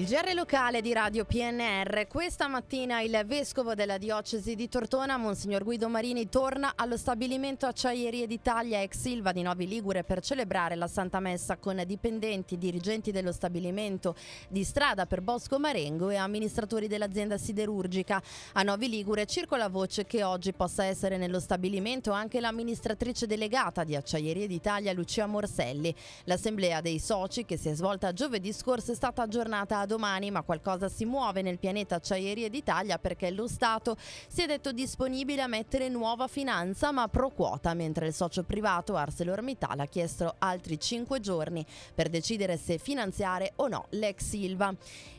Il 0.00 0.06
GR 0.06 0.32
locale 0.32 0.80
di 0.80 0.94
Radio 0.94 1.26
PNR. 1.26 2.06
Questa 2.06 2.48
mattina 2.48 3.02
il 3.02 3.22
vescovo 3.26 3.74
della 3.74 3.98
diocesi 3.98 4.54
di 4.54 4.66
Tortona, 4.66 5.18
Monsignor 5.18 5.62
Guido 5.62 5.90
Marini, 5.90 6.30
torna 6.30 6.72
allo 6.74 6.96
stabilimento 6.96 7.66
Acciaierie 7.66 8.26
d'Italia 8.26 8.80
ex 8.80 8.96
Silva 8.96 9.32
di 9.32 9.42
Novi 9.42 9.68
Ligure 9.68 10.02
per 10.02 10.22
celebrare 10.22 10.74
la 10.74 10.86
Santa 10.86 11.20
Messa 11.20 11.58
con 11.58 11.82
dipendenti, 11.84 12.56
dirigenti 12.56 13.10
dello 13.10 13.30
stabilimento 13.30 14.16
di 14.48 14.64
strada 14.64 15.04
per 15.04 15.20
Bosco 15.20 15.58
Marengo 15.58 16.08
e 16.08 16.16
amministratori 16.16 16.88
dell'azienda 16.88 17.36
siderurgica. 17.36 18.22
A 18.54 18.62
Novi 18.62 18.88
Ligure 18.88 19.26
circola 19.26 19.68
voce 19.68 20.06
che 20.06 20.24
oggi 20.24 20.54
possa 20.54 20.84
essere 20.84 21.18
nello 21.18 21.40
stabilimento 21.40 22.10
anche 22.10 22.40
l'amministratrice 22.40 23.26
delegata 23.26 23.84
di 23.84 23.94
Acciaierie 23.94 24.46
d'Italia, 24.46 24.94
Lucia 24.94 25.26
Morselli. 25.26 25.94
L'assemblea 26.24 26.80
dei 26.80 26.98
soci 26.98 27.44
che 27.44 27.58
si 27.58 27.68
è 27.68 27.74
svolta 27.74 28.14
giovedì 28.14 28.50
scorso 28.54 28.92
è 28.92 28.94
stata 28.94 29.20
aggiornata 29.20 29.80
a 29.80 29.88
domani, 29.90 30.30
ma 30.30 30.42
qualcosa 30.42 30.88
si 30.88 31.04
muove 31.04 31.42
nel 31.42 31.58
pianeta 31.58 31.96
Acciaierie 31.96 32.48
d'Italia 32.48 32.98
perché 32.98 33.32
lo 33.32 33.48
Stato 33.48 33.96
si 33.98 34.42
è 34.42 34.46
detto 34.46 34.70
disponibile 34.70 35.42
a 35.42 35.48
mettere 35.48 35.88
nuova 35.88 36.28
finanza 36.28 36.92
ma 36.92 37.08
pro 37.08 37.30
quota, 37.30 37.74
mentre 37.74 38.06
il 38.06 38.14
socio 38.14 38.44
privato 38.44 38.94
ArcelorMittal 38.94 39.80
ha 39.80 39.86
chiesto 39.86 40.36
altri 40.38 40.78
5 40.78 41.18
giorni 41.18 41.66
per 41.92 42.08
decidere 42.08 42.56
se 42.56 42.78
finanziare 42.78 43.54
o 43.56 43.66
no 43.66 43.86
l'ex 43.90 44.28
Silva. 44.30 44.72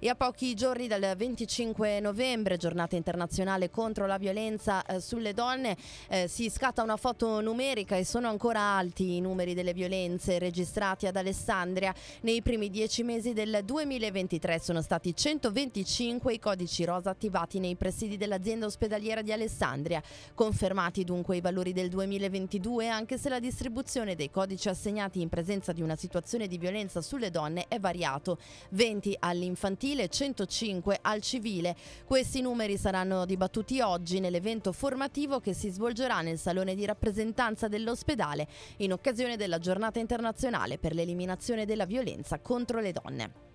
E 0.00 0.08
a 0.08 0.14
pochi 0.14 0.54
giorni 0.54 0.86
dal 0.86 1.14
25 1.16 1.98
novembre, 2.00 2.58
giornata 2.58 2.94
internazionale 2.94 3.70
contro 3.70 4.06
la 4.06 4.18
violenza 4.18 4.84
eh, 4.84 5.00
sulle 5.00 5.32
donne, 5.32 5.76
eh, 6.08 6.28
si 6.28 6.50
scatta 6.50 6.82
una 6.82 6.96
foto 6.98 7.40
numerica 7.40 7.96
e 7.96 8.04
sono 8.04 8.28
ancora 8.28 8.60
alti 8.60 9.16
i 9.16 9.20
numeri 9.20 9.54
delle 9.54 9.72
violenze 9.72 10.38
registrati 10.38 11.06
ad 11.06 11.16
Alessandria 11.16 11.94
nei 12.20 12.42
primi 12.42 12.68
dieci 12.68 13.02
mesi 13.02 13.32
del 13.32 13.62
2023 13.64 14.57
2023 14.58 14.60
sono 14.60 14.82
stati 14.82 15.14
125 15.14 16.34
i 16.34 16.38
codici 16.38 16.84
rosa 16.84 17.10
attivati 17.10 17.58
nei 17.58 17.76
presidi 17.76 18.16
dell'azienda 18.16 18.66
ospedaliera 18.66 19.22
di 19.22 19.32
Alessandria. 19.32 20.02
Confermati 20.34 21.04
dunque 21.04 21.36
i 21.36 21.40
valori 21.40 21.72
del 21.72 21.88
2022, 21.88 22.88
anche 22.88 23.18
se 23.18 23.28
la 23.28 23.38
distribuzione 23.38 24.14
dei 24.14 24.30
codici 24.30 24.68
assegnati 24.68 25.20
in 25.20 25.28
presenza 25.28 25.72
di 25.72 25.82
una 25.82 25.96
situazione 25.96 26.46
di 26.46 26.58
violenza 26.58 27.00
sulle 27.00 27.30
donne 27.30 27.66
è 27.68 27.78
variato. 27.78 28.38
20 28.70 29.16
all'infantile, 29.20 30.08
105 30.08 30.98
al 31.00 31.22
civile. 31.22 31.76
Questi 32.04 32.40
numeri 32.40 32.76
saranno 32.76 33.24
dibattuti 33.24 33.80
oggi 33.80 34.20
nell'evento 34.20 34.72
formativo 34.72 35.40
che 35.40 35.54
si 35.54 35.70
svolgerà 35.70 36.20
nel 36.20 36.38
salone 36.38 36.74
di 36.74 36.84
rappresentanza 36.84 37.68
dell'ospedale 37.68 38.46
in 38.78 38.92
occasione 38.92 39.36
della 39.36 39.58
giornata 39.58 39.98
internazionale 39.98 40.78
per 40.78 40.94
l'eliminazione 40.94 41.64
della 41.64 41.86
violenza 41.86 42.38
contro 42.40 42.80
le 42.80 42.92
donne. 42.92 43.48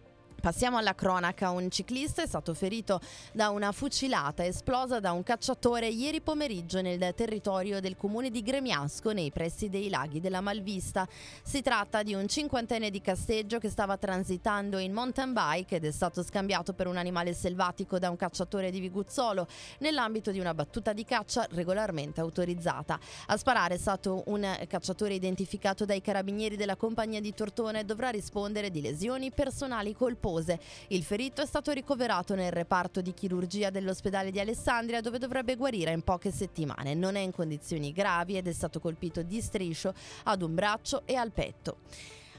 Passiamo 0.43 0.75
alla 0.75 0.93
cronaca. 0.93 1.51
Un 1.51 1.71
ciclista 1.71 2.21
è 2.21 2.27
stato 2.27 2.53
ferito 2.53 2.99
da 3.31 3.47
una 3.47 3.71
fucilata 3.71 4.43
esplosa 4.43 4.99
da 4.99 5.13
un 5.13 5.23
cacciatore 5.23 5.87
ieri 5.87 6.19
pomeriggio 6.19 6.81
nel 6.81 7.13
territorio 7.15 7.79
del 7.79 7.95
comune 7.95 8.29
di 8.29 8.41
Gremiasco, 8.41 9.13
nei 9.13 9.31
pressi 9.31 9.69
dei 9.69 9.87
laghi 9.87 10.19
della 10.19 10.41
Malvista. 10.41 11.07
Si 11.41 11.61
tratta 11.61 12.03
di 12.03 12.13
un 12.13 12.27
cinquantenne 12.27 12.91
di 12.91 12.99
Casteggio 12.99 13.57
che 13.57 13.69
stava 13.69 13.95
transitando 13.95 14.79
in 14.79 14.91
mountain 14.91 15.31
bike 15.31 15.77
ed 15.77 15.85
è 15.85 15.91
stato 15.91 16.21
scambiato 16.21 16.73
per 16.73 16.87
un 16.87 16.97
animale 16.97 17.33
selvatico 17.33 17.97
da 17.97 18.09
un 18.09 18.17
cacciatore 18.17 18.69
di 18.69 18.81
Viguzzolo 18.81 19.47
nell'ambito 19.77 20.31
di 20.31 20.39
una 20.41 20.53
battuta 20.53 20.91
di 20.91 21.05
caccia 21.05 21.47
regolarmente 21.51 22.19
autorizzata. 22.19 22.99
A 23.27 23.37
sparare 23.37 23.75
è 23.75 23.77
stato 23.77 24.23
un 24.25 24.45
cacciatore 24.67 25.13
identificato 25.13 25.85
dai 25.85 26.01
carabinieri 26.01 26.57
della 26.57 26.75
compagnia 26.75 27.21
di 27.21 27.33
Tortona 27.33 27.79
e 27.79 27.85
dovrà 27.85 28.09
rispondere 28.09 28.69
di 28.69 28.81
lesioni 28.81 29.31
personali 29.31 29.93
colpose 29.93 30.31
nervose. 30.33 30.59
Il 30.87 31.03
ferito 31.03 31.41
è 31.41 31.45
stato 31.45 31.71
ricoverato 31.71 32.35
nel 32.35 32.51
reparto 32.51 33.01
di 33.01 33.13
chirurgia 33.13 33.69
dell'ospedale 33.69 34.31
di 34.31 34.39
Alessandria 34.39 35.01
dove 35.01 35.19
dovrebbe 35.19 35.55
guarire 35.55 35.91
in 35.91 36.01
poche 36.01 36.31
settimane. 36.31 36.93
Non 36.95 37.15
è 37.15 37.19
in 37.19 37.31
condizioni 37.31 37.91
gravi 37.91 38.37
ed 38.37 38.47
è 38.47 38.53
stato 38.53 38.79
colpito 38.79 39.21
di 39.21 39.39
striscio 39.41 39.93
ad 40.23 40.41
un 40.41 40.55
braccio 40.55 41.03
e 41.05 41.15
al 41.15 41.31
petto. 41.31 41.77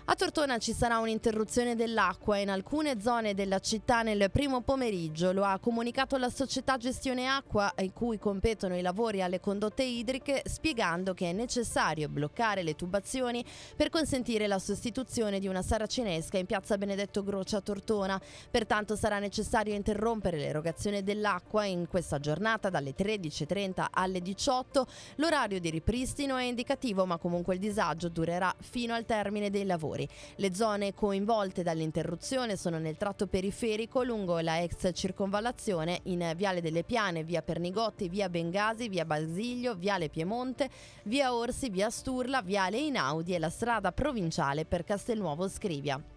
A 0.06 0.16
Tortona 0.16 0.58
ci 0.58 0.74
sarà 0.74 0.98
un'interruzione 0.98 1.74
dell'acqua 1.74 2.36
in 2.36 2.50
alcune 2.50 3.00
zone 3.00 3.32
della 3.32 3.58
città 3.58 4.02
nel 4.02 4.30
primo 4.30 4.60
pomeriggio, 4.60 5.32
lo 5.32 5.44
ha 5.44 5.58
comunicato 5.58 6.18
la 6.18 6.28
società 6.28 6.76
Gestione 6.76 7.26
Acqua 7.26 7.72
in 7.78 7.94
cui 7.94 8.18
competono 8.18 8.76
i 8.76 8.82
lavori 8.82 9.22
alle 9.22 9.40
condotte 9.40 9.82
idriche, 9.82 10.42
spiegando 10.44 11.14
che 11.14 11.30
è 11.30 11.32
necessario 11.32 12.10
bloccare 12.10 12.62
le 12.62 12.76
tubazioni 12.76 13.42
per 13.74 13.88
consentire 13.88 14.46
la 14.46 14.58
sostituzione 14.58 15.40
di 15.40 15.48
una 15.48 15.62
saracinesca 15.62 16.36
in 16.36 16.44
piazza 16.44 16.76
Benedetto 16.76 17.24
Grocia 17.24 17.56
a 17.56 17.62
Tortona. 17.62 18.20
Pertanto 18.50 18.96
sarà 18.96 19.18
necessario 19.18 19.72
interrompere 19.72 20.36
l'erogazione 20.36 21.02
dell'acqua 21.02 21.64
in 21.64 21.88
questa 21.88 22.20
giornata 22.20 22.68
dalle 22.68 22.94
13.30 22.94 23.86
alle 23.90 24.20
18. 24.20 24.86
L'orario 25.16 25.58
di 25.58 25.70
ripristino 25.70 26.36
è 26.36 26.44
indicativo, 26.44 27.06
ma 27.06 27.16
comunque 27.16 27.54
il 27.54 27.60
disagio 27.60 28.10
durerà 28.10 28.54
fino 28.60 28.92
al 28.92 29.06
termine 29.06 29.48
dei 29.48 29.64
lavori 29.64 29.92
lavori. 29.94 30.08
Le 30.36 30.54
zone 30.54 30.92
coinvolte 30.94 31.62
dall'interruzione 31.62 32.56
sono 32.56 32.78
nel 32.78 32.96
tratto 32.96 33.26
periferico 33.26 34.02
lungo 34.02 34.40
la 34.40 34.60
ex 34.60 34.90
circonvallazione 34.92 36.00
in 36.04 36.32
Viale 36.36 36.60
delle 36.60 36.82
Piane, 36.82 37.22
via 37.22 37.42
Pernigotti, 37.42 38.08
via 38.08 38.28
Bengasi, 38.28 38.88
via 38.88 39.04
Basiglio, 39.04 39.74
viale 39.74 40.08
Piemonte, 40.08 40.68
via 41.04 41.34
Orsi, 41.34 41.70
via 41.70 41.90
Sturla, 41.90 42.42
viale 42.42 42.78
Inaudi 42.78 43.34
e 43.34 43.38
la 43.38 43.50
strada 43.50 43.92
provinciale 43.92 44.64
per 44.64 44.84
Castelnuovo 44.84 45.48
Scrivia. 45.48 46.13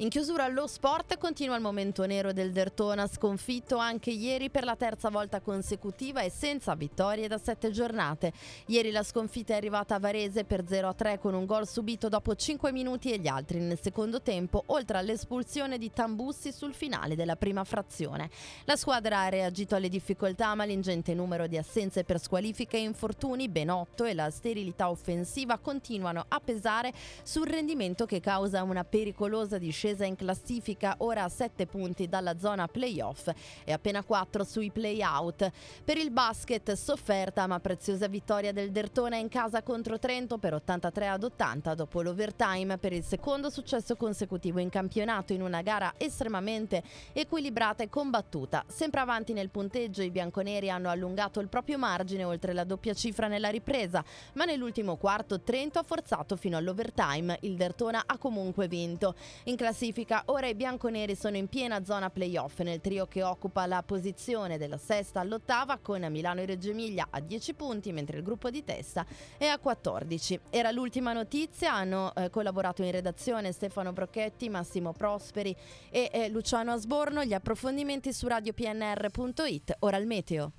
In 0.00 0.10
chiusura 0.10 0.44
allo 0.44 0.68
sport 0.68 1.18
continua 1.18 1.56
il 1.56 1.60
momento 1.60 2.06
nero 2.06 2.32
del 2.32 2.52
Dertona, 2.52 3.08
sconfitto 3.08 3.78
anche 3.78 4.12
ieri 4.12 4.48
per 4.48 4.62
la 4.62 4.76
terza 4.76 5.10
volta 5.10 5.40
consecutiva 5.40 6.20
e 6.20 6.30
senza 6.30 6.76
vittorie 6.76 7.26
da 7.26 7.36
sette 7.36 7.72
giornate. 7.72 8.32
Ieri 8.66 8.92
la 8.92 9.02
sconfitta 9.02 9.54
è 9.54 9.56
arrivata 9.56 9.96
a 9.96 9.98
Varese 9.98 10.44
per 10.44 10.62
0-3 10.62 11.18
con 11.18 11.34
un 11.34 11.46
gol 11.46 11.66
subito 11.66 12.08
dopo 12.08 12.36
5 12.36 12.70
minuti 12.70 13.10
e 13.10 13.18
gli 13.18 13.26
altri 13.26 13.58
nel 13.58 13.80
secondo 13.82 14.22
tempo, 14.22 14.62
oltre 14.66 14.98
all'espulsione 14.98 15.78
di 15.78 15.90
Tambussi 15.92 16.52
sul 16.52 16.74
finale 16.74 17.16
della 17.16 17.34
prima 17.34 17.64
frazione. 17.64 18.30
La 18.66 18.76
squadra 18.76 19.22
ha 19.22 19.28
reagito 19.28 19.74
alle 19.74 19.88
difficoltà, 19.88 20.54
ma 20.54 20.62
l'ingente 20.62 21.12
numero 21.12 21.48
di 21.48 21.58
assenze 21.58 22.04
per 22.04 22.20
squalifiche 22.20 22.76
e 22.76 22.82
infortuni, 22.82 23.48
ben 23.48 23.68
8, 23.68 24.04
e 24.04 24.14
la 24.14 24.30
sterilità 24.30 24.90
offensiva 24.90 25.58
continuano 25.58 26.24
a 26.28 26.38
pesare 26.38 26.92
sul 27.24 27.48
rendimento 27.48 28.06
che 28.06 28.20
causa 28.20 28.62
una 28.62 28.84
pericolosa 28.84 29.58
discesa 29.58 29.86
scesa 29.88 30.04
in 30.04 30.16
classifica 30.16 30.96
ora 30.98 31.24
a 31.24 31.28
7 31.28 31.66
punti 31.66 32.08
dalla 32.08 32.38
zona 32.38 32.68
playoff 32.68 33.30
e 33.64 33.72
appena 33.72 34.02
4 34.02 34.44
sui 34.44 34.70
playout. 34.70 35.50
Per 35.82 35.96
il 35.96 36.10
basket 36.10 36.72
sofferta 36.72 37.46
ma 37.46 37.58
preziosa 37.58 38.06
vittoria 38.06 38.52
del 38.52 38.70
Dertona 38.70 39.16
in 39.16 39.28
casa 39.28 39.62
contro 39.62 39.98
Trento 39.98 40.36
per 40.36 40.54
83 40.54 41.08
ad 41.08 41.24
80 41.24 41.74
dopo 41.74 42.02
l'overtime 42.02 42.76
per 42.76 42.92
il 42.92 43.02
secondo 43.02 43.48
successo 43.48 43.96
consecutivo 43.96 44.58
in 44.58 44.68
campionato 44.68 45.32
in 45.32 45.40
una 45.40 45.62
gara 45.62 45.94
estremamente 45.96 46.82
equilibrata 47.12 47.82
e 47.82 47.88
combattuta. 47.88 48.64
Sempre 48.68 49.00
avanti 49.00 49.32
nel 49.32 49.48
punteggio 49.48 50.02
i 50.02 50.10
bianconeri 50.10 50.68
hanno 50.68 50.90
allungato 50.90 51.40
il 51.40 51.48
proprio 51.48 51.78
margine 51.78 52.24
oltre 52.24 52.52
la 52.52 52.64
doppia 52.64 52.92
cifra 52.92 53.26
nella 53.26 53.48
ripresa, 53.48 54.04
ma 54.34 54.44
nell'ultimo 54.44 54.96
quarto 54.96 55.40
Trento 55.40 55.78
ha 55.78 55.82
forzato 55.82 56.36
fino 56.36 56.56
all'overtime. 56.58 57.38
Il 57.42 57.56
Dertona 57.56 58.02
ha 58.04 58.18
comunque 58.18 58.68
vinto. 58.68 59.14
In 59.44 59.56
classifica 59.56 59.76
classifica, 59.78 60.24
ora 60.26 60.48
i 60.48 60.56
bianconeri 60.56 61.14
sono 61.14 61.36
in 61.36 61.46
piena 61.46 61.84
zona 61.84 62.10
playoff 62.10 62.58
nel 62.62 62.80
trio 62.80 63.06
che 63.06 63.22
occupa 63.22 63.64
la 63.66 63.80
posizione 63.84 64.58
della 64.58 64.76
sesta 64.76 65.20
all'ottava 65.20 65.78
con 65.80 66.04
Milano 66.10 66.40
e 66.40 66.46
Reggio 66.46 66.70
Emilia 66.70 67.06
a 67.08 67.20
10 67.20 67.54
punti 67.54 67.92
mentre 67.92 68.16
il 68.16 68.24
gruppo 68.24 68.50
di 68.50 68.64
testa 68.64 69.06
è 69.36 69.46
a 69.46 69.56
14. 69.58 70.40
Era 70.50 70.72
l'ultima 70.72 71.12
notizia, 71.12 71.74
hanno 71.74 72.12
eh, 72.16 72.28
collaborato 72.28 72.82
in 72.82 72.90
redazione 72.90 73.52
Stefano 73.52 73.92
Brocchetti, 73.92 74.48
Massimo 74.48 74.92
Prosperi 74.92 75.54
e 75.90 76.10
eh, 76.12 76.28
Luciano 76.28 76.72
Asborno, 76.72 77.22
gli 77.22 77.32
approfondimenti 77.32 78.12
su 78.12 78.26
radiopnr.it, 78.26 79.76
ora 79.78 79.96
il 79.96 80.06
meteo. 80.06 80.52